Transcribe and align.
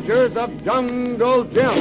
Adventures 0.00 0.36
of 0.38 0.64
Jungle 0.64 1.44
Jim. 1.44 1.74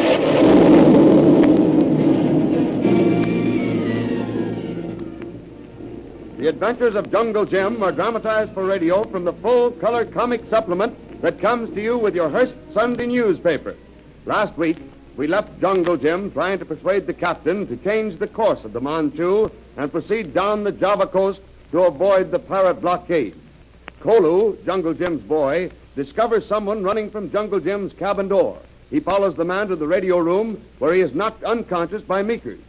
The 6.38 6.48
Adventures 6.48 6.96
of 6.96 7.10
Jungle 7.12 7.46
Jim 7.46 7.82
are 7.82 7.94
dramatized 7.94 8.54
for 8.54 8.66
radio 8.66 9.04
from 9.06 9.24
the 9.24 9.32
full 9.32 9.72
color 9.72 10.04
comic 10.04 10.44
supplement 10.50 11.22
that 11.22 11.40
comes 11.40 11.74
to 11.74 11.82
you 11.82 11.98
with 11.98 12.14
your 12.14 12.30
Hearst 12.30 12.56
Sunday 12.72 13.08
newspaper. 13.08 13.78
Last 14.26 14.58
week, 14.58 14.78
we 15.16 15.28
left 15.28 15.62
Jungle 15.62 15.96
Jim 15.96 16.30
trying 16.32 16.60
to 16.60 16.66
persuade 16.66 17.08
the 17.08 17.14
captain 17.14 17.68
to 17.68 17.78
change 17.78 18.18
the 18.20 18.28
course 18.28 18.66
of 18.66 18.74
the 18.74 18.82
Manchu 18.82 19.50
and 19.78 19.90
proceed 19.90 20.34
down 20.34 20.66
the 20.66 20.74
Java 20.74 21.08
coast 21.08 21.40
to 21.72 21.84
avoid 21.84 22.32
the 22.32 22.40
pirate 22.40 22.82
blockade. 22.82 23.36
Kolu, 24.02 24.58
Jungle 24.66 24.94
Jim's 24.94 25.22
boy, 25.22 25.72
discovers 26.00 26.46
someone 26.46 26.82
running 26.82 27.12
from 27.12 27.30
Jungle 27.30 27.60
Jim's 27.60 27.92
cabin 27.92 28.30
door. 28.30 28.58
He 28.90 29.02
follows 29.02 29.36
the 29.36 29.44
man 29.44 29.68
to 29.68 29.76
the 29.76 29.86
radio 29.86 30.20
room 30.20 30.64
where 30.78 30.94
he 30.94 31.02
is 31.02 31.14
knocked 31.14 31.44
unconscious 31.44 32.02
by 32.02 32.22
Meekers. 32.22 32.62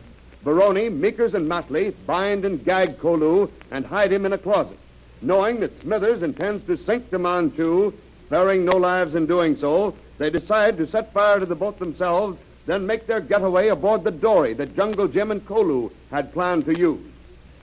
Baroni, 0.43 0.89
Meekers, 0.89 1.35
and 1.35 1.49
Matley 1.49 1.95
bind 2.07 2.45
and 2.45 2.65
gag 2.65 2.99
Kolu 2.99 3.49
and 3.71 3.87
hide 3.87 4.13
him 4.13 4.27
in 4.27 4.33
a 4.33 4.39
closet. 4.39 4.77
Knowing 5.23 5.61
that 5.61 5.81
Smithers 5.81 6.25
intends 6.25 6.67
to 6.67 6.77
sink 6.77 7.09
the 7.11 7.21
Manchu, 7.21 7.93
sparing 8.27 8.65
no 8.65 8.77
lives 8.77 9.15
in 9.15 9.27
doing 9.27 9.57
so, 9.57 9.95
they 10.19 10.29
decide 10.29 10.77
to 10.79 10.89
set 10.89 11.13
fire 11.13 11.39
to 11.39 11.47
the 11.47 11.55
boat 11.55 11.79
themselves, 11.79 12.37
then 12.67 12.85
make 12.85 13.07
their 13.07 13.21
getaway 13.21 13.69
aboard 13.69 14.03
the 14.03 14.11
dory 14.11 14.55
that 14.55 14.75
Jungle 14.75 15.07
Jim 15.07 15.31
and 15.31 15.47
Kolu 15.47 15.93
had 16.11 16.33
planned 16.33 16.65
to 16.65 16.77
use. 16.77 17.10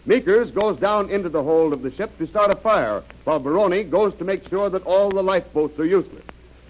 Meekers 0.07 0.51
goes 0.51 0.77
down 0.77 1.09
into 1.09 1.27
the 1.27 1.43
hold 1.43 1.73
of 1.73 1.81
the 1.81 1.91
ship 1.91 2.17
to 2.17 2.25
start 2.27 2.53
a 2.53 2.55
fire, 2.55 3.03
while 3.25 3.41
Baroni 3.41 3.83
goes 3.83 4.15
to 4.15 4.23
make 4.23 4.47
sure 4.47 4.69
that 4.69 4.85
all 4.85 5.09
the 5.09 5.21
lifeboats 5.21 5.77
are 5.77 5.85
useless. 5.85 6.23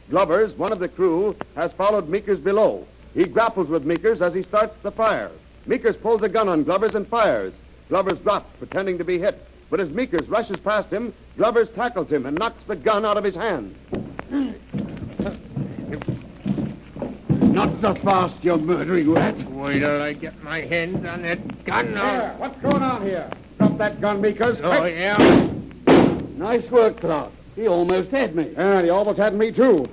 Glovers, 0.09 0.55
one 0.55 0.71
of 0.71 0.79
the 0.79 0.87
crew, 0.89 1.35
has 1.55 1.71
followed 1.73 2.09
Meekers 2.09 2.39
below. 2.39 2.87
He 3.13 3.25
grapples 3.25 3.67
with 3.67 3.85
Meekers 3.85 4.23
as 4.23 4.33
he 4.33 4.41
starts 4.41 4.75
the 4.81 4.89
fire. 4.89 5.29
Meekers 5.67 5.97
pulls 5.97 6.23
a 6.23 6.29
gun 6.29 6.49
on 6.49 6.63
Glovers 6.63 6.95
and 6.95 7.07
fires. 7.07 7.53
Glovers 7.89 8.17
drops, 8.19 8.49
pretending 8.57 8.97
to 8.97 9.03
be 9.03 9.19
hit. 9.19 9.39
But 9.69 9.81
as 9.81 9.91
Meekers 9.91 10.27
rushes 10.27 10.59
past 10.59 10.89
him, 10.89 11.13
Glovers 11.37 11.69
tackles 11.69 12.11
him 12.11 12.25
and 12.25 12.39
knocks 12.39 12.63
the 12.63 12.75
gun 12.75 13.05
out 13.05 13.17
of 13.17 13.23
his 13.23 13.35
hand. 13.35 13.75
Not 17.29 17.81
so 17.81 17.93
fast, 17.93 18.43
you 18.43 18.57
murdering 18.57 19.11
rat. 19.11 19.35
Wait 19.57 19.79
till 19.79 20.03
I 20.03 20.13
get 20.13 20.43
my 20.43 20.61
hands 20.61 21.03
on 21.03 21.23
that 21.23 21.65
gun. 21.65 21.87
Here, 21.87 22.35
what's 22.37 22.61
going 22.61 22.83
on 22.83 23.01
here? 23.01 23.27
Drop 23.57 23.75
that 23.79 23.99
gun, 23.99 24.21
Meekers. 24.21 24.59
Oh, 24.61 24.85
yeah? 24.85 25.49
Nice 26.35 26.69
work, 26.69 26.99
Clark. 26.99 27.31
He 27.55 27.67
almost 27.67 28.11
had 28.11 28.35
me. 28.35 28.53
And 28.55 28.83
he 28.83 28.91
almost 28.91 29.17
had 29.17 29.33
me, 29.33 29.51
too. 29.51 29.83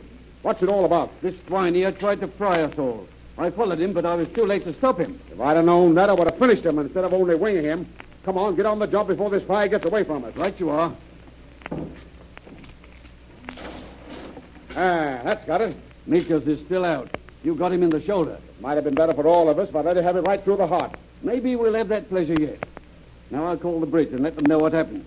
What's 0.42 0.62
it 0.62 0.68
all 0.68 0.84
about? 0.84 1.18
This 1.22 1.34
swine 1.46 1.74
here 1.74 1.92
tried 1.92 2.20
to 2.20 2.28
fry 2.28 2.60
us 2.60 2.78
all. 2.78 3.08
I 3.38 3.48
followed 3.48 3.78
him, 3.78 3.94
but 3.94 4.04
I 4.04 4.14
was 4.16 4.28
too 4.28 4.44
late 4.44 4.64
to 4.64 4.74
stop 4.74 4.98
him. 4.98 5.18
If 5.32 5.40
I'd 5.40 5.56
have 5.56 5.64
known 5.64 5.94
that, 5.94 6.10
I 6.10 6.12
would 6.12 6.30
have 6.30 6.38
finished 6.38 6.66
him 6.66 6.78
instead 6.78 7.04
of 7.04 7.14
only 7.14 7.34
winging 7.34 7.64
him. 7.64 7.88
Come 8.26 8.36
on, 8.36 8.56
get 8.56 8.66
on 8.66 8.78
the 8.78 8.86
job 8.86 9.06
before 9.06 9.30
this 9.30 9.44
fire 9.44 9.66
gets 9.66 9.86
away 9.86 10.04
from 10.04 10.24
us. 10.24 10.36
Right 10.36 10.60
you 10.60 10.68
are. 10.68 10.94
Ah, 14.76 15.20
that's 15.24 15.44
got 15.46 15.62
it. 15.62 15.74
Meekers 16.06 16.46
is 16.46 16.60
still 16.60 16.84
out. 16.84 17.08
You 17.44 17.54
got 17.54 17.72
him 17.72 17.82
in 17.82 17.90
the 17.90 18.00
shoulder. 18.00 18.38
Might 18.60 18.74
have 18.74 18.84
been 18.84 18.94
better 18.94 19.12
for 19.12 19.28
all 19.28 19.50
of 19.50 19.58
us, 19.58 19.70
but 19.70 19.86
I'd 19.86 19.98
have 19.98 20.16
it 20.16 20.22
right 20.22 20.42
through 20.42 20.56
the 20.56 20.66
heart. 20.66 20.96
Maybe 21.22 21.54
we'll 21.54 21.74
have 21.74 21.88
that 21.88 22.08
pleasure 22.08 22.34
yet. 22.34 22.58
Now 23.30 23.46
I'll 23.46 23.58
call 23.58 23.80
the 23.80 23.86
bridge 23.86 24.12
and 24.12 24.20
let 24.20 24.34
them 24.34 24.46
know 24.46 24.58
what 24.58 24.72
happened. 24.72 25.04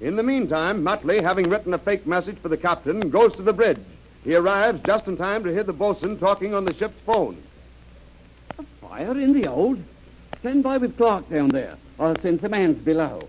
In 0.00 0.16
the 0.16 0.22
meantime, 0.22 0.82
Matley, 0.82 1.22
having 1.22 1.48
written 1.48 1.72
a 1.72 1.78
fake 1.78 2.06
message 2.06 2.36
for 2.38 2.48
the 2.48 2.56
captain, 2.56 3.08
goes 3.08 3.34
to 3.36 3.42
the 3.42 3.52
bridge. 3.52 3.78
He 4.24 4.34
arrives 4.34 4.80
just 4.84 5.06
in 5.06 5.16
time 5.16 5.42
to 5.44 5.52
hear 5.52 5.64
the 5.64 5.72
bosun 5.72 6.18
talking 6.18 6.54
on 6.54 6.64
the 6.64 6.74
ship's 6.74 7.00
phone. 7.06 7.42
A 8.58 8.62
fire 8.80 9.18
in 9.18 9.32
the 9.32 9.48
hold? 9.48 9.82
Stand 10.40 10.62
by 10.62 10.76
with 10.76 10.96
Clark 10.96 11.30
down 11.30 11.48
there. 11.48 11.76
I'll 11.98 12.18
send 12.18 12.40
some 12.40 12.52
hands 12.52 12.82
below. 12.84 13.20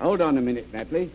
Hold 0.00 0.20
on 0.20 0.38
a 0.38 0.40
minute, 0.40 0.72
Matley. 0.72 1.10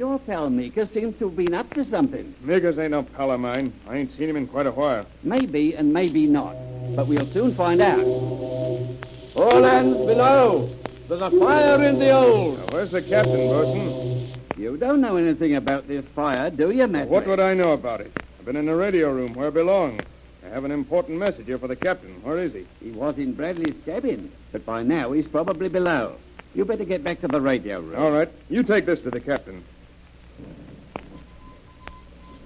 Your 0.00 0.18
pal 0.18 0.48
Meeker 0.48 0.88
seems 0.94 1.18
to 1.18 1.28
have 1.28 1.36
been 1.36 1.52
up 1.52 1.74
to 1.74 1.84
something. 1.84 2.34
Meekers 2.40 2.78
ain't 2.78 2.92
no 2.92 3.02
pal 3.02 3.32
of 3.32 3.40
mine. 3.40 3.70
I 3.86 3.98
ain't 3.98 4.10
seen 4.12 4.30
him 4.30 4.36
in 4.36 4.46
quite 4.46 4.66
a 4.66 4.70
while. 4.70 5.04
Maybe 5.22 5.74
and 5.74 5.92
maybe 5.92 6.26
not. 6.26 6.56
But 6.96 7.06
we'll 7.06 7.30
soon 7.32 7.54
find 7.54 7.82
out. 7.82 8.00
All 8.00 9.62
hands 9.62 9.98
below. 9.98 10.74
There's 11.06 11.20
a 11.20 11.30
fire 11.30 11.82
in 11.82 11.98
the 11.98 12.12
old. 12.12 12.60
Now, 12.60 12.66
where's 12.70 12.92
the 12.92 13.02
captain, 13.02 13.36
Bosun? 13.50 14.32
You 14.56 14.78
don't 14.78 15.02
know 15.02 15.16
anything 15.18 15.56
about 15.56 15.86
this 15.86 16.06
fire, 16.14 16.48
do 16.48 16.70
you, 16.70 16.86
Matley? 16.86 17.08
What 17.08 17.26
would 17.26 17.38
I 17.38 17.52
know 17.52 17.74
about 17.74 18.00
it? 18.00 18.10
I've 18.38 18.46
been 18.46 18.56
in 18.56 18.64
the 18.64 18.74
radio 18.74 19.12
room 19.12 19.34
where 19.34 19.48
I 19.48 19.50
belong. 19.50 20.00
I 20.42 20.48
have 20.48 20.64
an 20.64 20.70
important 20.70 21.18
message 21.18 21.44
here 21.44 21.58
for 21.58 21.68
the 21.68 21.76
captain. 21.76 22.22
Where 22.22 22.38
is 22.38 22.54
he? 22.54 22.64
He 22.82 22.90
was 22.90 23.18
in 23.18 23.34
Bradley's 23.34 23.76
cabin, 23.84 24.32
but 24.50 24.64
by 24.64 24.82
now 24.82 25.12
he's 25.12 25.28
probably 25.28 25.68
below. 25.68 26.16
You 26.54 26.64
better 26.64 26.86
get 26.86 27.04
back 27.04 27.20
to 27.20 27.28
the 27.28 27.42
radio 27.42 27.82
room. 27.82 28.00
All 28.00 28.10
right. 28.10 28.30
You 28.48 28.62
take 28.62 28.86
this 28.86 29.02
to 29.02 29.10
the 29.10 29.20
captain. 29.20 29.62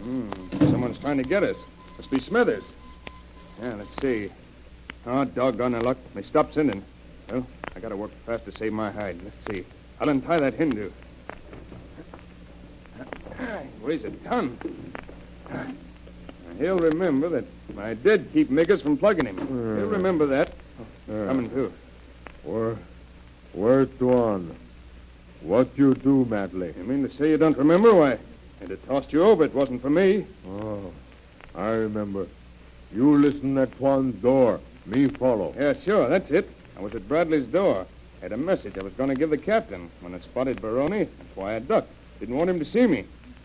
Hmm. 0.04 0.28
Someone's 0.58 0.98
trying 0.98 1.16
to 1.16 1.22
get 1.22 1.42
us. 1.42 1.56
Must 1.96 2.10
be 2.10 2.18
Smithers. 2.20 2.64
Yeah, 3.62 3.76
let's 3.76 3.96
see. 4.02 4.30
Oh, 5.06 5.24
doggone 5.24 5.72
the 5.72 5.80
luck. 5.80 5.96
They 6.14 6.22
stopped 6.22 6.52
sending. 6.52 6.84
Well, 7.30 7.46
I 7.74 7.80
gotta 7.80 7.96
work 7.96 8.10
fast 8.26 8.44
to 8.44 8.52
save 8.52 8.74
my 8.74 8.90
hide. 8.90 9.18
Let's 9.22 9.36
see. 9.50 9.64
I'll 9.98 10.10
untie 10.10 10.38
that 10.40 10.54
Hindu. 10.54 10.90
Weighs 13.80 14.04
a 14.04 14.10
ton. 14.10 14.58
He'll 16.58 16.78
remember 16.78 17.30
that 17.30 17.44
I 17.78 17.94
did 17.94 18.30
keep 18.32 18.50
Meekers 18.50 18.82
from 18.82 18.98
plugging 18.98 19.26
him. 19.26 19.38
He'll 19.38 19.88
remember 19.88 20.26
that. 20.26 20.52
Oh, 21.10 21.26
coming 21.26 21.48
too. 21.48 21.72
Where, 22.42 22.76
where's 23.54 23.88
Tuan? 23.98 24.54
What 25.40 25.68
you 25.76 25.94
do, 25.94 26.26
Matley? 26.26 26.76
You 26.76 26.84
mean 26.84 27.08
to 27.08 27.14
say 27.14 27.30
you 27.30 27.38
don't 27.38 27.56
remember? 27.56 27.94
Why, 27.94 28.18
I'd 28.64 28.70
have 28.70 28.86
tossed 28.86 29.12
you 29.12 29.22
over. 29.22 29.44
It 29.44 29.54
wasn't 29.54 29.82
for 29.82 29.90
me. 29.90 30.24
Oh, 30.48 30.90
I 31.54 31.68
remember. 31.68 32.26
You 32.94 33.18
listen 33.18 33.58
at 33.58 33.76
Tuan's 33.76 34.14
door. 34.22 34.58
Me 34.86 35.06
follow. 35.06 35.54
Yeah, 35.54 35.74
sure. 35.74 36.08
That's 36.08 36.30
it. 36.30 36.48
I 36.78 36.80
was 36.80 36.94
at 36.94 37.06
Bradley's 37.06 37.44
door. 37.44 37.86
I 38.20 38.22
Had 38.22 38.32
a 38.32 38.38
message 38.38 38.78
I 38.78 38.82
was 38.82 38.94
going 38.94 39.10
to 39.10 39.14
give 39.14 39.28
the 39.28 39.36
captain. 39.36 39.90
When 40.00 40.14
I 40.14 40.20
spotted 40.20 40.62
Baroni, 40.62 41.04
that's 41.04 41.36
why 41.36 41.56
I 41.56 41.58
ducked. 41.58 41.90
Didn't 42.20 42.36
want 42.36 42.48
him 42.48 42.58
to 42.58 42.64
see 42.64 42.86
me. 42.86 43.04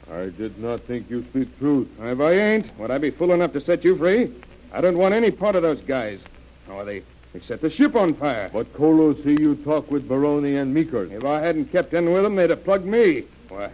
I 0.09 0.29
did 0.29 0.57
not 0.57 0.79
think 0.81 1.09
you 1.09 1.23
speak 1.23 1.59
truth. 1.59 1.89
If 1.99 2.21
I 2.21 2.31
ain't, 2.31 2.79
would 2.79 2.89
I 2.89 2.97
be 2.97 3.11
fool 3.11 3.33
enough 3.33 3.51
to 3.53 3.61
set 3.61 3.83
you 3.83 3.97
free? 3.97 4.31
I 4.71 4.79
don't 4.79 4.97
want 4.97 5.13
any 5.13 5.31
part 5.31 5.57
of 5.57 5.63
those 5.63 5.81
guys. 5.81 6.21
Oh, 6.69 6.85
they, 6.85 7.03
they 7.33 7.41
set 7.41 7.59
the 7.59 7.69
ship 7.69 7.93
on 7.93 8.13
fire. 8.13 8.49
But 8.53 8.73
Kolo 8.73 9.13
see 9.15 9.35
you 9.37 9.55
talk 9.57 9.91
with 9.91 10.07
Baroni 10.07 10.55
and 10.55 10.73
Meeker. 10.73 11.13
If 11.13 11.25
I 11.25 11.41
hadn't 11.41 11.73
kept 11.73 11.93
in 11.93 12.13
with 12.13 12.23
them, 12.23 12.37
they'd 12.37 12.51
have 12.51 12.63
plugged 12.63 12.85
me. 12.85 13.25
Why, 13.49 13.69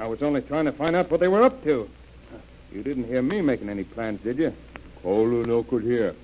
I 0.00 0.06
was 0.06 0.22
only 0.22 0.40
trying 0.40 0.64
to 0.64 0.72
find 0.72 0.96
out 0.96 1.10
what 1.10 1.20
they 1.20 1.28
were 1.28 1.42
up 1.42 1.62
to. 1.64 1.86
You 2.72 2.82
didn't 2.82 3.04
hear 3.04 3.20
me 3.20 3.42
making 3.42 3.68
any 3.68 3.84
plans, 3.84 4.22
did 4.22 4.38
you? 4.38 4.54
Kolo 5.02 5.44
no 5.44 5.62
could 5.62 5.82
hear. 5.82 6.14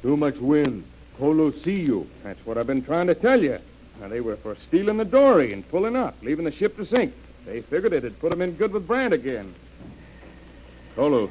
Too 0.00 0.16
much 0.16 0.38
wind. 0.38 0.84
Kolo 1.18 1.50
see 1.50 1.80
you. 1.80 2.08
That's 2.24 2.44
what 2.46 2.56
I've 2.56 2.66
been 2.66 2.82
trying 2.82 3.08
to 3.08 3.14
tell 3.14 3.42
you. 3.42 3.58
Now, 4.00 4.08
they 4.08 4.22
were 4.22 4.36
for 4.36 4.56
stealing 4.56 4.96
the 4.96 5.04
dory 5.04 5.52
and 5.52 5.68
pulling 5.70 5.96
up, 5.96 6.16
leaving 6.22 6.46
the 6.46 6.52
ship 6.52 6.76
to 6.76 6.86
sink. 6.86 7.12
They 7.44 7.60
figured 7.60 7.92
it'd 7.92 8.18
put 8.20 8.30
them 8.30 8.40
in 8.40 8.52
good 8.52 8.72
with 8.72 8.86
Brand 8.86 9.12
again. 9.12 9.54
Kolo, 10.94 11.28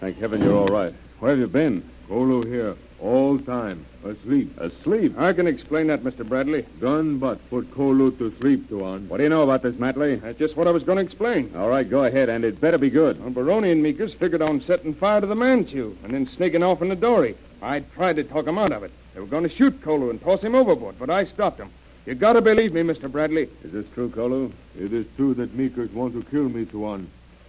thank 0.00 0.18
heaven 0.18 0.42
you're 0.42 0.56
all 0.56 0.66
right. 0.66 0.92
Where 1.20 1.30
have 1.30 1.40
you 1.40 1.46
been? 1.46 1.88
Kolo 2.06 2.42
here. 2.42 2.76
All 3.04 3.38
time. 3.38 3.84
Asleep. 4.02 4.58
Asleep? 4.58 5.18
I 5.18 5.34
can 5.34 5.46
explain 5.46 5.88
that, 5.88 6.00
Mr. 6.00 6.26
Bradley. 6.26 6.64
Gun 6.80 7.18
but 7.18 7.38
put 7.50 7.70
Kolo 7.70 8.10
to 8.12 8.34
sleep, 8.40 8.66
Tuan. 8.70 9.06
What 9.10 9.18
do 9.18 9.24
you 9.24 9.28
know 9.28 9.42
about 9.42 9.62
this, 9.62 9.76
Matley? 9.76 10.22
That's 10.22 10.38
just 10.38 10.56
what 10.56 10.66
I 10.66 10.70
was 10.70 10.84
going 10.84 10.96
to 10.96 11.04
explain. 11.04 11.52
All 11.54 11.68
right, 11.68 11.88
go 11.88 12.04
ahead, 12.04 12.30
and 12.30 12.44
it 12.44 12.62
better 12.62 12.78
be 12.78 12.88
good. 12.88 13.20
Well, 13.20 13.28
Baroni 13.28 13.70
and 13.70 13.82
Meekers 13.82 14.14
figured 14.14 14.40
on 14.40 14.62
setting 14.62 14.94
fire 14.94 15.20
to 15.20 15.26
the 15.26 15.34
Manchu 15.34 15.94
and 16.02 16.14
then 16.14 16.26
sneaking 16.26 16.62
off 16.62 16.80
in 16.80 16.88
the 16.88 16.96
dory. 16.96 17.36
I 17.60 17.80
tried 17.80 18.16
to 18.16 18.24
talk 18.24 18.46
talk 18.46 18.48
'em 18.48 18.58
out 18.58 18.72
of 18.72 18.82
it. 18.82 18.90
They 19.12 19.20
were 19.20 19.26
going 19.26 19.44
to 19.44 19.54
shoot 19.54 19.82
Kolo 19.82 20.08
and 20.08 20.18
toss 20.20 20.42
him 20.42 20.54
overboard, 20.54 20.98
but 20.98 21.10
I 21.10 21.24
stopped 21.24 21.58
stopped 21.58 21.60
'em. 21.60 21.70
You 22.06 22.14
gotta 22.14 22.40
believe 22.40 22.72
me, 22.72 22.82
Mr. 22.82 23.12
Bradley. 23.12 23.48
Is 23.62 23.72
this 23.72 23.86
true, 23.94 24.08
Kolo? 24.08 24.50
It 24.78 24.94
is 24.94 25.06
true 25.16 25.34
that 25.34 25.54
Meekers 25.54 25.92
want 25.92 26.14
to 26.14 26.22
kill 26.30 26.48
me, 26.48 26.64
Tuan. 26.64 27.06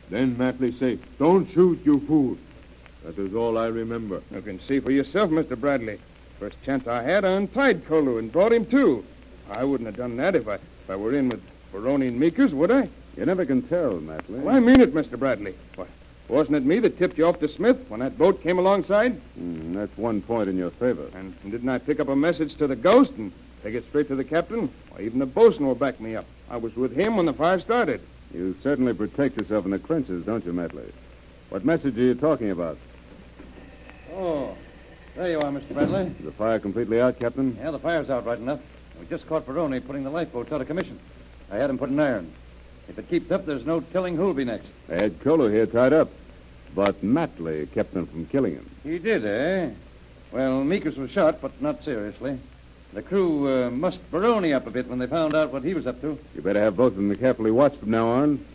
Then 0.10 0.36
Matley 0.36 0.78
say, 0.78 1.00
don't 1.18 1.50
shoot, 1.50 1.80
you 1.86 2.00
fool. 2.01 2.38
That 3.06 3.19
is 3.19 3.36
all 3.36 3.56
I 3.60 3.68
remember. 3.68 4.24
You 4.31 4.42
can 4.42 4.60
see 4.60 4.80
for 4.80 4.92
yourself, 4.92 5.30
Mr. 5.30 5.60
Bradley. 5.60 6.00
First 6.40 6.62
chance 6.63 6.88
I 6.88 7.04
had, 7.04 7.24
I 7.24 7.34
untied 7.34 7.86
Kolo 7.86 8.18
and 8.18 8.31
brought 8.31 8.52
him 8.52 8.66
to. 8.68 9.06
I 9.52 9.63
wouldn't 9.63 9.86
have 9.86 9.96
done 9.96 10.18
that 10.18 10.34
if 10.34 10.48
I, 10.48 10.56
if 10.56 10.90
I 10.90 10.96
were 10.96 11.13
in 11.13 11.30
with 11.30 11.44
Baroni 11.72 12.07
and 12.07 12.19
Meekers, 12.19 12.52
would 12.56 12.72
I? 12.72 12.90
You 13.16 13.25
never 13.28 13.46
can 13.46 13.62
tell, 13.62 14.00
Matley. 14.00 14.42
Well, 14.42 14.56
I 14.56 14.60
mean 14.60 14.81
it, 14.81 14.96
Mr. 14.96 15.19
Bradley. 15.19 15.54
Why, 15.75 15.86
wasn't 16.30 16.57
it 16.57 16.66
me 16.66 16.80
that 16.80 16.98
tipped 16.98 17.19
you 17.19 17.28
off 17.28 17.40
to 17.42 17.48
Smith 17.48 17.78
when 17.90 18.00
that 18.00 18.18
boat 18.18 18.42
came 18.42 18.57
alongside? 18.57 19.22
Mm, 19.40 19.75
that's 19.75 19.96
one 20.00 20.24
point 20.24 20.50
in 20.50 20.58
your 20.58 20.72
favor. 20.72 21.08
And, 21.13 21.36
and 21.44 21.51
didn't 21.51 21.69
I 21.69 21.78
pick 21.78 22.00
up 22.00 22.08
a 22.08 22.16
message 22.16 22.56
to 22.56 22.66
the 22.66 22.75
ghost 22.75 23.13
and 23.13 23.31
take 23.62 23.75
it 23.75 23.86
straight 23.88 24.08
to 24.08 24.16
the 24.16 24.24
captain? 24.24 24.72
Why, 24.90 25.01
even 25.01 25.19
the 25.19 25.28
bosun 25.28 25.68
will 25.68 25.75
back 25.75 26.01
me 26.01 26.16
up. 26.16 26.25
I 26.50 26.58
was 26.58 26.75
with 26.75 26.96
him 26.96 27.18
when 27.18 27.28
the 27.28 27.34
fire 27.34 27.60
started. 27.60 28.01
You 28.34 28.56
certainly 28.60 28.96
protect 28.96 29.38
yourself 29.38 29.66
in 29.66 29.72
the 29.72 29.80
trenches, 29.80 30.25
don't 30.25 30.44
you, 30.44 30.54
Matley? 30.54 30.92
What 31.50 31.63
message 31.63 31.96
are 31.98 32.01
you 32.01 32.16
talking 32.16 32.50
about? 32.50 32.80
Oh, 34.16 34.56
there 35.18 35.32
you 35.32 35.40
are, 35.40 35.52
Mr. 35.52 35.74
Bradley. 35.74 36.04
Is 36.04 36.24
the 36.24 36.32
fire 36.32 36.58
completely 36.58 37.02
out, 37.02 37.20
Captain? 37.20 37.58
Yeah, 37.60 37.72
the 37.72 37.80
fire's 37.80 38.10
out 38.10 38.26
right 38.26 38.40
enough. 38.40 38.62
We 38.98 39.06
just 39.08 39.28
caught 39.28 39.46
Baroni 39.46 39.82
putting 39.82 40.06
the 40.06 40.10
lifeboats 40.10 40.54
out 40.54 40.62
of 40.62 40.68
commission. 40.68 40.98
I 41.52 41.58
had 41.58 41.70
him 41.70 41.78
put 41.78 41.90
in 41.90 42.00
iron. 42.00 42.32
If 42.88 42.98
it 42.98 43.10
keeps 43.10 43.30
up, 43.32 43.46
there's 43.46 43.66
no 43.66 43.82
telling 43.82 44.16
who'll 44.16 44.34
be 44.34 44.46
next. 44.46 44.68
They 44.88 44.96
had 44.96 45.20
Kolo 45.22 45.50
here 45.50 45.66
tied 45.66 45.92
up. 45.92 46.10
But 46.74 47.04
Matley 47.04 47.70
kept 47.74 47.94
them 47.94 48.06
from 48.06 48.26
killing 48.28 48.54
him. 48.54 48.70
He 48.84 49.00
did, 49.00 49.26
eh? 49.26 49.72
Well, 50.32 50.64
Meekers 50.64 50.98
was 50.98 51.12
shot, 51.12 51.42
but 51.42 51.62
not 51.62 51.84
seriously. 51.84 52.40
The 52.94 53.02
crew 53.02 53.48
uh, 53.48 53.70
mussed 53.72 54.00
Baroni 54.12 54.54
up 54.54 54.66
a 54.66 54.72
bit 54.72 54.88
when 54.88 55.00
they 55.00 55.08
found 55.08 55.36
out 55.36 55.52
what 55.52 55.64
he 55.64 55.74
was 55.74 55.88
up 55.88 56.00
to. 56.02 56.18
You 56.36 56.42
better 56.42 56.62
have 56.62 56.78
both 56.78 56.94
of 56.94 56.98
them 56.98 57.14
carefully 57.16 57.52
watched 57.52 57.78
from 57.78 57.92
now 57.92 58.08
on. 58.08 58.46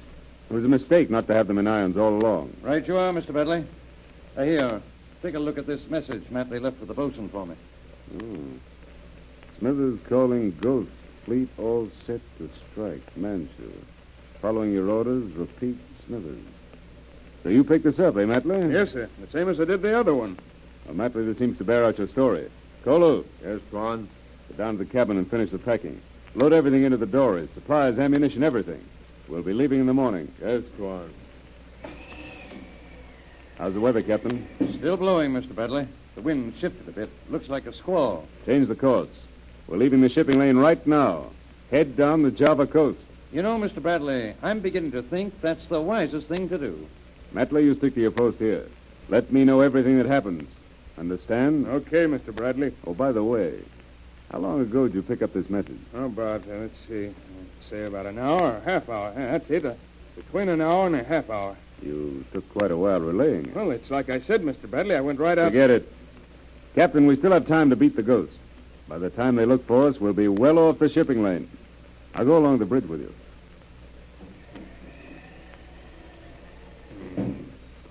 It 0.49 0.55
was 0.55 0.65
a 0.65 0.69
mistake 0.69 1.11
not 1.11 1.27
to 1.27 1.35
have 1.35 1.47
them 1.47 1.59
in 1.59 1.67
irons 1.67 1.99
all 1.99 2.15
along. 2.15 2.57
Right 2.63 2.87
you 2.87 2.97
are, 2.97 3.13
Mr. 3.13 3.33
Bradley. 3.33 3.65
Uh, 4.37 4.43
here, 4.43 4.81
take 5.23 5.35
a 5.35 5.39
look 5.39 5.59
at 5.59 5.67
this 5.67 5.89
message 5.89 6.25
Matley 6.31 6.61
left 6.61 6.79
with 6.81 6.89
the 6.89 6.95
bosun 6.95 7.29
for 7.29 7.47
me. 7.47 7.55
Hmm. 8.19 8.57
Smithers 9.59 10.01
calling 10.09 10.53
Ghost. 10.61 10.91
Fleet 11.25 11.49
all 11.59 11.89
set 11.91 12.21
to 12.39 12.49
strike. 12.73 13.03
Manchu. 13.17 13.71
Following 14.41 14.73
your 14.73 14.89
orders, 14.89 15.31
repeat 15.33 15.77
Smithers. 16.07 16.39
So 17.43 17.51
you 17.51 17.63
picked 17.65 17.85
this 17.85 18.01
up, 18.01 18.17
eh, 18.17 18.21
Matley? 18.25 18.73
Yes, 18.73 18.93
sir. 18.93 19.09
The 19.21 19.27
same 19.31 19.49
as 19.49 19.61
I 19.61 19.65
did 19.65 19.83
the 19.83 19.99
other 19.99 20.15
one. 20.15 20.39
Well, 20.87 20.95
Matley, 20.97 21.27
this 21.27 21.39
seems 21.39 21.59
to 21.59 21.65
bear 21.65 21.85
out 21.85 21.99
your 21.99 22.09
story. 22.09 22.49
Kolo, 22.85 23.25
Yes, 23.45 23.61
Tuan. 23.71 24.09
get 24.49 24.57
down 24.59 24.79
to 24.79 24.85
the 24.85 24.91
cabin 24.91 25.19
and 25.19 25.31
finish 25.31 25.51
the 25.51 25.59
packing. 25.59 26.01
Load 26.35 26.53
everything 26.53 26.85
into 26.85 26.97
the 26.97 27.07
dories, 27.07 27.51
supplies, 27.51 27.99
ammunition, 27.99 28.43
everything. 28.43 28.83
We'll 29.29 29.43
be 29.43 29.53
leaving 29.53 29.81
in 29.81 29.87
the 29.87 29.95
morning. 29.95 30.33
Yes, 30.41 30.63
Tuan. 30.77 31.11
How's 33.61 33.75
the 33.75 33.81
weather, 33.81 34.01
Captain? 34.01 34.49
Still 34.79 34.97
blowing, 34.97 35.33
Mr. 35.33 35.55
Bradley. 35.55 35.87
The 36.15 36.23
wind 36.23 36.55
shifted 36.59 36.89
a 36.89 36.93
bit. 36.93 37.11
Looks 37.29 37.51
like 37.51 37.67
a 37.67 37.75
squall. 37.75 38.27
Change 38.47 38.69
the 38.69 38.75
course. 38.75 39.27
We're 39.69 39.77
leaving 39.77 40.01
the 40.01 40.09
shipping 40.09 40.39
lane 40.39 40.57
right 40.57 40.85
now. 40.87 41.27
Head 41.71 41.95
down 41.95 42.23
the 42.23 42.31
Java 42.31 42.67
coast. 42.67 43.05
You 43.31 43.43
know, 43.43 43.59
Mr. 43.59 43.83
Bradley, 43.83 44.33
I'm 44.43 44.61
beginning 44.61 44.93
to 44.93 45.03
think 45.03 45.39
that's 45.43 45.67
the 45.67 45.79
wisest 45.79 46.27
thing 46.27 46.49
to 46.49 46.57
do. 46.57 46.89
Matley, 47.35 47.65
you 47.65 47.75
stick 47.75 47.93
to 47.97 48.01
your 48.01 48.13
post 48.13 48.39
here. 48.39 48.65
Let 49.11 49.31
me 49.31 49.45
know 49.45 49.61
everything 49.61 49.99
that 49.99 50.07
happens. 50.07 50.57
Understand? 50.97 51.67
Okay, 51.67 52.07
Mr. 52.07 52.35
Bradley. 52.35 52.73
Oh, 52.87 52.95
by 52.95 53.13
the 53.13 53.23
way, 53.23 53.61
how 54.33 54.39
long 54.39 54.63
ago 54.63 54.87
did 54.87 54.95
you 54.95 55.03
pick 55.03 55.21
up 55.21 55.35
this 55.35 55.51
message? 55.51 55.77
How 55.93 56.07
about, 56.07 56.49
uh, 56.49 56.61
let's 56.61 56.79
see, 56.89 57.09
let's 57.09 57.69
say 57.69 57.85
about 57.85 58.07
an 58.07 58.19
hour, 58.19 58.41
or 58.41 58.57
a 58.57 58.61
half 58.61 58.89
hour. 58.89 59.13
That's 59.15 59.51
it. 59.51 59.67
Uh, 59.67 59.75
between 60.17 60.49
an 60.49 60.63
hour 60.63 60.87
and 60.87 60.97
a 60.97 61.05
half 61.05 61.29
hour. 61.29 61.57
You 61.83 62.25
took 62.33 62.49
quite 62.51 62.71
a 62.71 62.77
while 62.77 63.01
relaying 63.01 63.47
it. 63.47 63.55
Well, 63.55 63.71
it's 63.71 63.91
like 63.91 64.11
I 64.11 64.21
said, 64.21 64.43
Mr. 64.43 64.71
Bradley. 64.71 64.95
I 64.95 65.01
went 65.01 65.19
right 65.19 65.39
out. 65.39 65.49
Forget 65.49 65.71
it. 65.71 65.89
Captain, 66.75 67.07
we 67.07 67.17
still 67.17 67.33
have 67.33 67.47
time 67.47 67.71
to 67.71 67.77
beat 67.77 67.97
the 67.97 68.03
ghost. 68.03 68.39
By 68.89 68.99
the 68.99 69.11
time 69.11 69.37
they 69.37 69.45
look 69.45 69.67
for 69.67 69.87
us, 69.87 70.01
we'll 70.01 70.13
be 70.13 70.29
well 70.29 70.59
off 70.59 70.79
the 70.79 70.89
shipping 70.89 71.23
lane. 71.23 71.49
I'll 72.15 72.25
go 72.25 72.37
along 72.37 72.59
the 72.59 72.67
bridge 72.67 72.87
with 72.87 73.01
you. 73.01 73.15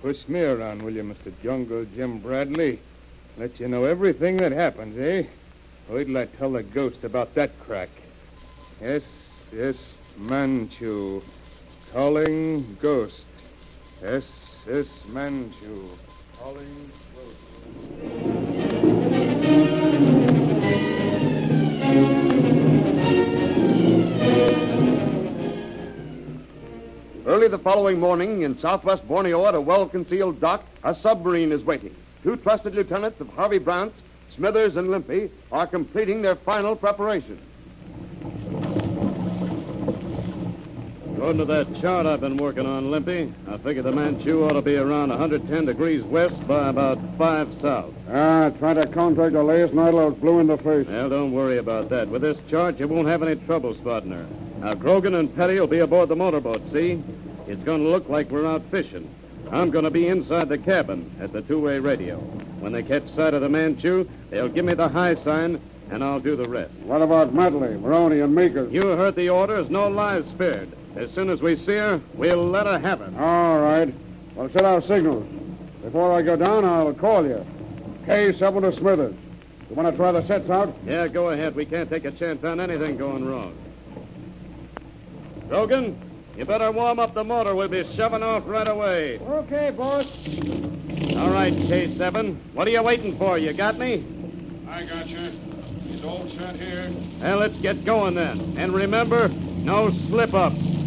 Push 0.02 0.28
me 0.28 0.40
around, 0.40 0.82
will 0.82 0.94
you, 0.94 1.02
Mr. 1.02 1.32
Jungle 1.42 1.84
Jim 1.94 2.20
Bradley? 2.20 2.80
Let 3.36 3.60
you 3.60 3.68
know 3.68 3.84
everything 3.84 4.38
that 4.38 4.52
happens, 4.52 4.98
eh? 4.98 5.26
Wait 5.88 6.04
till 6.06 6.16
I 6.16 6.26
tell 6.26 6.52
the 6.52 6.62
ghost 6.62 7.04
about 7.04 7.34
that 7.34 7.50
crack. 7.60 7.90
Yes, 8.80 9.02
yes, 9.52 9.76
Manchu. 10.16 11.20
Calling 11.92 12.76
ghost. 12.80 13.24
Yes, 14.02 14.64
yes, 14.66 14.86
Manchu. 15.12 15.84
Calling. 16.38 16.90
Early 27.26 27.48
the 27.48 27.58
following 27.58 28.00
morning, 28.00 28.40
in 28.42 28.56
southwest 28.56 29.06
Borneo 29.06 29.44
at 29.44 29.54
a 29.54 29.60
well-concealed 29.60 30.40
dock, 30.40 30.64
a 30.82 30.94
submarine 30.94 31.52
is 31.52 31.62
waiting. 31.62 31.94
Two 32.22 32.36
trusted 32.36 32.74
lieutenants 32.74 33.20
of 33.20 33.28
Harvey 33.28 33.58
Brant, 33.58 33.92
Smithers, 34.30 34.76
and 34.76 34.90
Limpy 34.90 35.30
are 35.52 35.66
completing 35.66 36.22
their 36.22 36.36
final 36.36 36.74
preparations. 36.74 37.49
According 41.20 41.46
to 41.46 41.52
that 41.52 41.74
chart 41.82 42.06
I've 42.06 42.22
been 42.22 42.38
working 42.38 42.64
on, 42.64 42.90
Limpy, 42.90 43.30
I 43.46 43.58
figure 43.58 43.82
the 43.82 43.92
Manchu 43.92 44.42
ought 44.42 44.54
to 44.54 44.62
be 44.62 44.76
around 44.76 45.10
110 45.10 45.66
degrees 45.66 46.02
west 46.02 46.48
by 46.48 46.70
about 46.70 46.98
5 47.18 47.52
south. 47.52 47.92
Ah, 48.10 48.48
try 48.58 48.72
to 48.72 48.86
contact 48.86 49.34
the 49.34 49.42
last 49.42 49.74
night 49.74 49.88
I 49.88 50.06
was 50.06 50.14
blue 50.14 50.38
in 50.38 50.46
the 50.46 50.56
face. 50.56 50.88
Well, 50.88 51.10
don't 51.10 51.32
worry 51.32 51.58
about 51.58 51.90
that. 51.90 52.08
With 52.08 52.22
this 52.22 52.40
chart, 52.48 52.80
you 52.80 52.88
won't 52.88 53.06
have 53.06 53.22
any 53.22 53.36
trouble 53.36 53.74
spotting 53.74 54.12
her. 54.12 54.26
Now, 54.60 54.72
Grogan 54.72 55.14
and 55.14 55.36
Petty 55.36 55.60
will 55.60 55.66
be 55.66 55.80
aboard 55.80 56.08
the 56.08 56.16
motorboat, 56.16 56.62
see? 56.72 57.02
It's 57.46 57.62
going 57.64 57.82
to 57.82 57.88
look 57.90 58.08
like 58.08 58.30
we're 58.30 58.46
out 58.46 58.62
fishing. 58.70 59.06
I'm 59.50 59.68
going 59.70 59.84
to 59.84 59.90
be 59.90 60.08
inside 60.08 60.48
the 60.48 60.56
cabin 60.56 61.10
at 61.20 61.34
the 61.34 61.42
two-way 61.42 61.80
radio. 61.80 62.16
When 62.60 62.72
they 62.72 62.82
catch 62.82 63.06
sight 63.08 63.34
of 63.34 63.42
the 63.42 63.48
Manchu, 63.50 64.08
they'll 64.30 64.48
give 64.48 64.64
me 64.64 64.72
the 64.72 64.88
high 64.88 65.16
sign, 65.16 65.60
and 65.90 66.02
I'll 66.02 66.18
do 66.18 66.34
the 66.34 66.48
rest. 66.48 66.72
What 66.84 67.02
about 67.02 67.34
Matley, 67.34 67.78
Maroney, 67.78 68.20
and 68.20 68.34
Meekers? 68.34 68.72
You 68.72 68.80
heard 68.80 69.16
the 69.16 69.28
orders. 69.28 69.68
No 69.68 69.86
lives 69.88 70.30
spared. 70.30 70.70
As 70.96 71.12
soon 71.12 71.30
as 71.30 71.40
we 71.40 71.56
see 71.56 71.76
her, 71.76 72.00
we'll 72.14 72.44
let 72.44 72.66
her 72.66 72.78
have 72.78 73.00
it. 73.00 73.16
All 73.16 73.60
right. 73.60 73.92
Well, 74.34 74.48
set 74.50 74.64
our 74.64 74.82
signals. 74.82 75.26
Before 75.82 76.12
I 76.12 76.22
go 76.22 76.36
down, 76.36 76.64
I'll 76.64 76.92
call 76.92 77.26
you. 77.26 77.44
K7 78.06 78.60
to 78.60 78.76
Smithers. 78.76 79.14
You 79.68 79.76
want 79.76 79.88
to 79.88 79.96
try 79.96 80.10
the 80.12 80.26
sets 80.26 80.50
out? 80.50 80.74
Yeah, 80.84 81.06
go 81.06 81.30
ahead. 81.30 81.54
We 81.54 81.64
can't 81.64 81.88
take 81.88 82.04
a 82.04 82.10
chance 82.10 82.42
on 82.44 82.60
anything 82.60 82.96
going 82.96 83.24
wrong. 83.24 83.56
Grogan, 85.48 86.00
you 86.36 86.44
better 86.44 86.72
warm 86.72 86.98
up 86.98 87.14
the 87.14 87.22
motor. 87.22 87.54
We'll 87.54 87.68
be 87.68 87.84
shoving 87.94 88.22
off 88.22 88.42
right 88.46 88.68
away. 88.68 89.18
Okay, 89.20 89.70
boss. 89.70 90.06
All 91.16 91.30
right, 91.30 91.52
K7. 91.54 92.36
What 92.52 92.66
are 92.66 92.70
you 92.70 92.82
waiting 92.82 93.16
for? 93.16 93.38
You 93.38 93.52
got 93.52 93.78
me? 93.78 94.04
I 94.68 94.84
got 94.84 95.08
you. 95.08 95.30
He's 95.84 96.02
all 96.02 96.28
set 96.28 96.56
here. 96.56 96.92
Well, 97.20 97.38
let's 97.38 97.58
get 97.58 97.84
going 97.84 98.14
then. 98.14 98.54
And 98.58 98.74
remember, 98.74 99.28
no 99.28 99.90
slip-ups. 99.90 100.79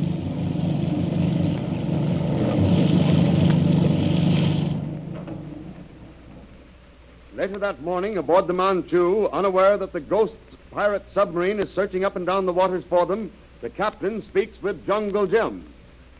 Later 7.43 7.59
that 7.59 7.81
morning, 7.81 8.17
aboard 8.17 8.47
the 8.47 8.53
Manchu, 8.53 9.27
unaware 9.27 9.75
that 9.75 9.91
the 9.91 10.00
ghost 10.00 10.38
pirate 10.71 11.09
submarine 11.09 11.59
is 11.59 11.69
searching 11.69 12.05
up 12.05 12.15
and 12.15 12.25
down 12.25 12.45
the 12.45 12.53
waters 12.53 12.85
for 12.85 13.05
them, 13.05 13.33
the 13.59 13.69
captain 13.69 14.21
speaks 14.21 14.62
with 14.62 14.85
Jungle 14.88 15.27
Jim. 15.27 15.65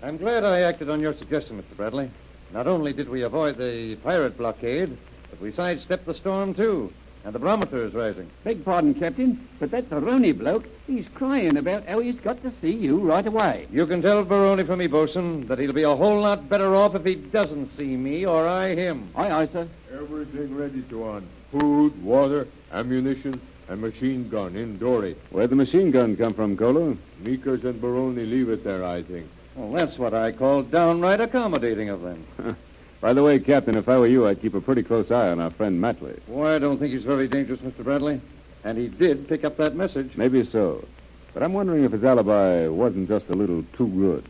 I'm 0.02 0.18
glad 0.18 0.44
I 0.44 0.64
acted 0.64 0.90
on 0.90 1.00
your 1.00 1.14
suggestion, 1.14 1.58
Mr. 1.58 1.78
Bradley. 1.78 2.12
Not 2.52 2.68
only 2.68 2.92
did 2.92 3.08
we 3.08 3.22
avoid 3.22 3.56
the 3.56 3.96
pirate 4.04 4.38
blockade, 4.38 4.98
but 5.30 5.40
we 5.40 5.54
sidestepped 5.54 6.06
the 6.06 6.14
storm, 6.14 6.54
too. 6.54 6.92
And 7.26 7.34
the 7.34 7.40
barometer 7.40 7.86
is 7.86 7.94
rising. 7.94 8.30
Beg 8.44 8.66
pardon, 8.66 8.94
Captain, 8.94 9.48
but 9.60 9.72
that 9.72 9.90
Baroni 9.90 10.34
bloke, 10.34 10.66
he's 10.88 11.08
crying 11.10 11.56
about 11.56 11.88
how 11.88 12.00
he's 12.00 12.20
got 12.20 12.42
to 12.44 12.52
see 12.60 12.74
you 12.74 13.00
right 13.00 13.26
away. 13.26 13.66
You 13.72 13.88
can 13.88 14.02
tell 14.02 14.26
Baroni 14.26 14.66
for 14.66 14.76
me, 14.76 14.88
Bosun, 14.88 15.48
that 15.48 15.58
he'll 15.58 15.72
be 15.72 15.84
a 15.84 15.96
whole 15.96 16.20
lot 16.20 16.50
better 16.50 16.76
off 16.76 16.96
if 16.96 17.06
he 17.06 17.16
doesn't 17.16 17.72
see 17.72 17.96
me 17.96 18.26
or 18.26 18.46
I 18.46 18.76
him. 18.76 19.10
Aye, 19.16 19.32
aye, 19.32 19.48
sir. 19.48 19.68
Everything 19.94 20.54
ready, 20.54 20.82
Tuan. 20.90 21.26
Food, 21.52 22.04
water, 22.04 22.46
ammunition, 22.74 23.40
and 23.70 23.80
machine 23.80 24.28
gun 24.28 24.58
in 24.58 24.78
dory. 24.78 25.16
Where'd 25.30 25.50
the 25.50 25.56
machine 25.56 25.92
gun 25.92 26.18
come 26.18 26.34
from, 26.34 26.58
Kolo? 26.58 26.98
Meekers 27.24 27.64
and 27.64 27.80
Baroni 27.80 28.26
leave 28.26 28.50
it 28.50 28.66
there, 28.66 28.84
I 28.84 29.02
think. 29.02 29.28
Well, 29.56 29.72
that's 29.72 29.98
what 29.98 30.14
I 30.14 30.34
call 30.34 30.64
downright 30.64 31.22
accommodating 31.22 31.88
of 31.88 32.02
them. 32.02 32.26
By 33.04 33.12
the 33.12 33.22
way, 33.22 33.38
Captain, 33.38 33.76
if 33.76 33.90
I 33.90 34.00
were 34.00 34.08
you, 34.08 34.26
I'd 34.26 34.42
keep 34.42 34.54
a 34.54 34.62
pretty 34.62 34.82
close 34.82 35.12
eye 35.12 35.28
on 35.28 35.42
our 35.42 35.50
friend 35.52 35.78
Matley. 35.78 36.26
Boy, 36.26 36.56
I 36.56 36.58
don't 36.58 36.78
think 36.78 36.94
he's 36.94 37.04
very 37.04 37.28
dangerous, 37.28 37.60
Mr. 37.60 37.84
Bradley. 37.84 38.22
And 38.64 38.78
he 38.78 38.88
did 38.88 39.28
pick 39.28 39.44
up 39.44 39.58
that 39.58 39.76
message. 39.76 40.16
Maybe 40.16 40.46
so. 40.46 40.88
But 41.34 41.44
I'm 41.44 41.52
wondering 41.52 41.84
if 41.84 41.92
his 41.92 42.06
alibi 42.06 42.66
wasn't 42.70 43.10
just 43.10 43.28
a 43.28 43.34
little 43.34 43.66
too 43.76 43.90
good. 43.90 44.24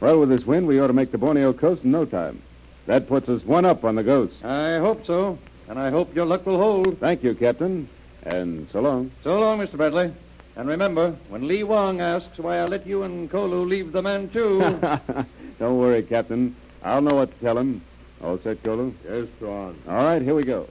Well, 0.00 0.20
with 0.20 0.30
this 0.30 0.46
wind, 0.46 0.66
we 0.66 0.80
ought 0.80 0.86
to 0.86 0.94
make 0.94 1.12
the 1.12 1.18
Borneo 1.18 1.52
coast 1.52 1.84
in 1.84 1.90
no 1.90 2.06
time. 2.06 2.40
That 2.86 3.08
puts 3.08 3.28
us 3.28 3.44
one 3.44 3.66
up 3.66 3.84
on 3.84 3.96
the 3.96 4.02
ghost. 4.02 4.42
I 4.42 4.78
hope 4.78 5.04
so. 5.04 5.38
And 5.68 5.78
I 5.78 5.90
hope 5.90 6.14
your 6.14 6.24
luck 6.24 6.46
will 6.46 6.56
hold. 6.56 6.98
Thank 7.00 7.22
you, 7.22 7.34
Captain. 7.34 7.90
And 8.22 8.66
so 8.70 8.80
long. 8.80 9.10
So 9.22 9.38
long, 9.38 9.58
Mr. 9.58 9.76
Bradley. 9.76 10.14
And 10.56 10.66
remember, 10.66 11.14
when 11.28 11.46
Lee 11.46 11.62
Wong 11.62 12.00
asks 12.00 12.38
why 12.38 12.56
I 12.56 12.64
let 12.64 12.86
you 12.86 13.02
and 13.02 13.30
Kolu 13.30 13.68
leave 13.68 13.92
the 13.92 14.00
Manchu. 14.00 14.60
Don't 15.58 15.76
worry, 15.76 16.02
Captain. 16.04 16.56
I'll 16.82 17.02
know 17.02 17.16
what 17.16 17.30
to 17.34 17.44
tell 17.44 17.58
him. 17.58 17.82
All 18.22 18.38
set, 18.38 18.62
Kolo? 18.62 18.92
Yes, 19.04 19.26
Tuan. 19.38 19.76
All 19.88 19.94
right, 19.94 20.22
here 20.22 20.34
we 20.34 20.42
go. 20.42 20.66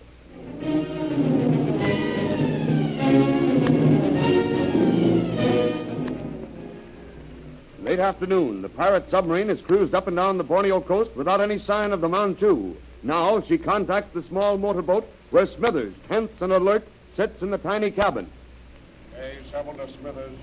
late 7.98 8.04
afternoon. 8.04 8.62
The 8.62 8.70
pirate 8.70 9.10
submarine 9.10 9.48
has 9.48 9.62
cruised 9.62 9.96
up 9.96 10.08
and 10.08 10.16
down 10.16 10.38
the 10.38 10.44
Borneo 10.44 10.82
coast 10.82 11.16
without 11.16 11.42
any 11.42 11.58
sign 11.58 11.92
of 11.92 12.02
the 12.02 12.08
Manchu. 12.08 12.76
Now 13.02 13.42
she 13.42 13.58
contacts 13.58 14.14
the 14.14 14.22
small 14.22 14.58
motorboat 14.58 15.08
where 15.32 15.48
Smithers, 15.48 15.94
tense 16.08 16.42
and 16.42 16.54
alert, 16.54 16.88
sits 17.16 17.42
in 17.42 17.50
the 17.50 17.58
tiny 17.58 17.90
cabin. 17.90 18.30
K7 19.16 19.78
to 19.78 19.92
Smithers. 19.94 20.38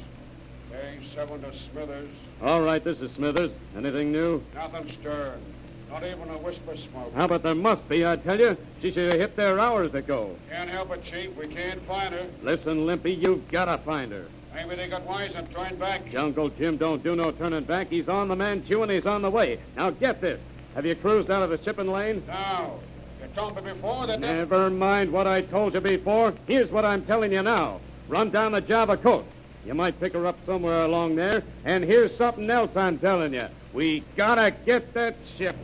K7 0.73 1.43
to 1.43 1.57
Smithers. 1.57 2.11
All 2.43 2.63
right, 2.63 2.83
this 2.83 3.01
is 3.01 3.13
Smithers. 3.13 3.53
Anything 3.77 4.11
new? 4.11 4.43
Nothing 4.55 4.91
stirring. 4.91 5.54
Not 5.91 6.05
even 6.05 6.29
a 6.31 6.39
whisper 6.39 6.77
smoke. 6.77 7.13
How 7.15 7.27
about 7.27 7.43
there 7.43 7.55
must 7.55 7.89
be, 7.89 8.07
I 8.07 8.17
tell 8.17 8.39
you. 8.39 8.57
She 8.83 8.93
should 8.93 9.13
have 9.13 9.21
hit 9.21 9.37
there 9.37 9.59
hours 9.61 9.95
ago. 9.95 10.37
Can't 10.51 10.69
help 10.69 10.91
it, 10.93 11.05
Chief. 11.05 11.37
We 11.37 11.47
can't 11.47 11.81
find 11.83 12.15
her. 12.15 12.27
Listen, 12.43 12.87
Limpy, 12.87 13.13
you've 13.13 13.49
got 13.51 13.67
to 13.67 13.79
find 13.79 14.11
her. 14.13 14.27
Maybe 14.55 14.77
they 14.77 14.89
got 14.89 15.03
wise 15.05 15.35
and 15.35 15.51
turned 15.51 15.79
back. 15.81 16.09
Jungle 16.11 16.49
Jim 16.49 16.77
don't 16.77 17.03
do 17.03 17.17
no 17.17 17.33
turning 17.33 17.65
back. 17.65 17.89
He's 17.89 18.09
on 18.09 18.29
the 18.29 18.37
Manchu 18.37 18.83
and 18.83 18.91
he's 18.91 19.07
on 19.07 19.23
the 19.23 19.31
way. 19.31 19.59
Now 19.77 19.91
get 19.91 20.21
this. 20.21 20.41
Have 20.75 20.87
you 20.87 20.95
cruised 20.95 21.31
out 21.31 21.43
of 21.43 21.51
the 21.51 21.63
shipping 21.63 21.89
lane? 21.89 22.23
No. 22.29 22.81
you 23.21 23.29
told 23.35 23.57
me 23.57 23.63
before 23.63 24.07
that... 24.07 24.21
Never 24.21 24.71
mind 24.71 25.13
what 25.13 25.27
I 25.27 25.43
told 25.43 25.75
you 25.75 25.81
before. 25.81 26.35
Here's 26.47 26.71
what 26.71 26.85
I'm 26.85 27.05
telling 27.05 27.33
you 27.33 27.43
now. 27.43 27.81
Run 28.09 28.31
down 28.31 28.53
the 28.53 28.61
Java 28.61 28.97
coast. 28.97 29.29
You 29.67 29.75
might 29.75 29.99
pick 29.99 30.13
her 30.13 30.27
up 30.27 30.37
somewhere 30.47 30.83
along 30.85 31.17
there. 31.17 31.43
And 31.65 31.83
here's 31.83 32.17
something 32.17 32.49
else 32.49 32.77
I'm 32.77 32.99
telling 32.99 33.35
you. 33.35 33.47
We 33.75 34.05
gotta 34.15 34.55
get 34.65 34.95
that 34.95 35.17
ship. 35.37 35.57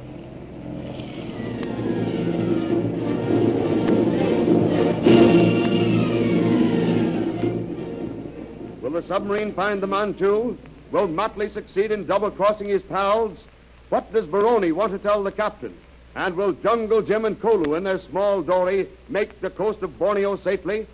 Will 8.83 8.91
the 8.91 9.03
submarine 9.05 9.53
find 9.55 9.81
the 9.81 9.87
Manchu? 9.87 10.57
Will 10.91 11.07
Matley 11.07 11.53
succeed 11.53 11.93
in 11.93 12.05
double 12.05 12.33
crossing 12.33 12.67
his 12.67 12.83
pals? 12.83 13.45
What 13.91 14.13
does 14.13 14.27
Baroni 14.27 14.73
want 14.73 14.91
to 14.91 14.99
tell 14.99 15.23
the 15.23 15.31
captain? 15.31 15.73
And 16.17 16.35
will 16.35 16.51
Jungle 16.51 17.03
Jim 17.03 17.25
and 17.25 17.41
Kolu 17.41 17.77
in 17.77 17.85
their 17.85 18.01
small 18.01 18.43
dory 18.43 18.89
make 19.09 19.41
the 19.41 19.51
coast 19.51 19.83
of 19.83 19.97
Borneo 20.01 20.37
safely? 20.37 20.89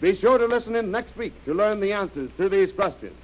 Be 0.00 0.14
sure 0.14 0.38
to 0.38 0.46
listen 0.46 0.74
in 0.74 0.90
next 0.90 1.18
week 1.18 1.34
to 1.44 1.52
learn 1.52 1.80
the 1.80 1.92
answers 1.92 2.30
to 2.38 2.48
these 2.48 2.72
questions. 2.72 3.14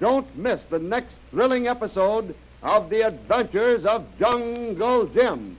Don't 0.00 0.36
miss 0.36 0.64
the 0.64 0.80
next 0.80 1.14
thrilling 1.30 1.68
episode 1.68 2.34
of 2.62 2.90
The 2.90 3.02
Adventures 3.02 3.84
of 3.84 4.04
Jungle 4.18 5.06
Jim. 5.06 5.56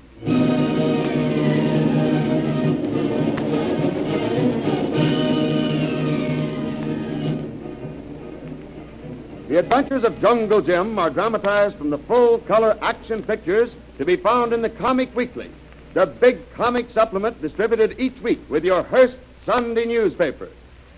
The 9.47 9.57
Adventures 9.57 10.03
of 10.03 10.19
Jungle 10.21 10.61
Jim 10.61 10.99
are 10.99 11.09
dramatized 11.09 11.77
from 11.77 11.89
the 11.89 11.97
full 11.97 12.39
color 12.39 12.77
action 12.81 13.23
pictures 13.23 13.75
to 13.97 14.05
be 14.05 14.15
found 14.15 14.53
in 14.53 14.61
the 14.61 14.69
Comic 14.69 15.15
Weekly, 15.15 15.49
the 15.93 16.05
big 16.05 16.51
comic 16.53 16.89
supplement 16.89 17.41
distributed 17.41 17.95
each 17.97 18.19
week 18.21 18.39
with 18.49 18.63
your 18.63 18.83
Hearst 18.83 19.17
Sunday 19.41 19.85
newspaper. 19.85 20.49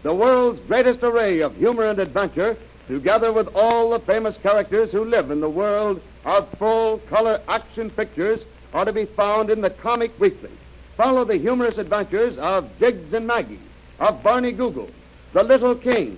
The 0.04 0.14
world's 0.14 0.60
greatest 0.62 1.04
array 1.04 1.42
of 1.42 1.56
humor 1.56 1.86
and 1.86 2.00
adventure, 2.00 2.58
together 2.88 3.32
with 3.32 3.50
all 3.56 3.90
the 3.90 4.00
famous 4.00 4.38
characters 4.38 4.92
who 4.92 5.04
live 5.04 5.32
in 5.32 5.40
the 5.40 5.50
world 5.50 6.02
of 6.26 6.50
full 6.58 7.00
color 7.10 7.42
action 7.48 7.90
pictures, 7.90 8.46
are 8.74 8.86
to 8.86 8.94
be 8.94 9.06
found 9.06 9.50
in 9.50 9.62
the 9.62 9.70
Comic 9.70 10.18
Weekly. 10.20 10.52
Follow 10.96 11.26
the 11.26 11.38
humorous 11.38 11.78
adventures 11.78 12.38
of 12.38 12.70
Jiggs 12.80 13.14
and 13.14 13.28
Maggie, 13.28 13.60
of 14.00 14.24
Barney 14.24 14.52
Google, 14.52 14.90
the 15.34 15.44
Little 15.44 15.76
King, 15.76 16.18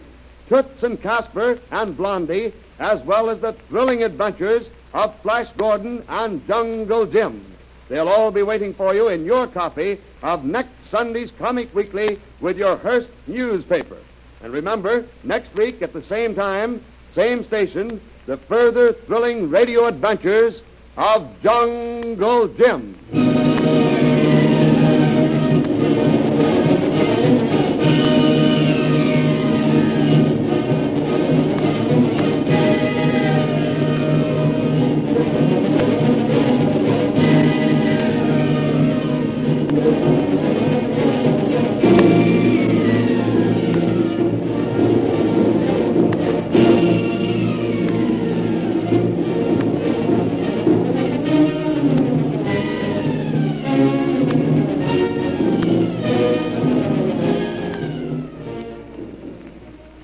Toots 0.49 0.83
and 0.83 1.01
Casper 1.01 1.59
and 1.71 1.95
Blondie, 1.95 2.53
as 2.79 3.01
well 3.03 3.29
as 3.29 3.39
the 3.39 3.53
thrilling 3.53 4.03
adventures 4.03 4.69
of 4.93 5.17
Flash 5.21 5.49
Gordon 5.57 6.03
and 6.09 6.45
Jungle 6.47 7.05
Jim. 7.05 7.43
They'll 7.89 8.09
all 8.09 8.31
be 8.31 8.43
waiting 8.43 8.73
for 8.73 8.93
you 8.93 9.09
in 9.09 9.25
your 9.25 9.47
copy 9.47 9.99
of 10.21 10.45
next 10.45 10.85
Sunday's 10.85 11.31
Comic 11.31 11.73
Weekly 11.73 12.19
with 12.39 12.57
your 12.57 12.77
Hearst 12.77 13.09
newspaper. 13.27 13.97
And 14.43 14.51
remember, 14.51 15.05
next 15.23 15.55
week 15.55 15.81
at 15.81 15.93
the 15.93 16.03
same 16.03 16.35
time, 16.35 16.83
same 17.11 17.45
station, 17.45 18.01
the 18.25 18.35
further 18.35 18.91
thrilling 18.91 19.49
radio 19.49 19.87
adventures 19.87 20.61
of 20.97 21.41
Jungle 21.41 22.49
Jim. 22.49 23.22